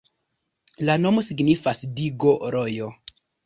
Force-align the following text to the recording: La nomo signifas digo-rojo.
La 0.89 0.95
nomo 1.03 1.25
signifas 1.29 1.85
digo-rojo. 2.01 2.93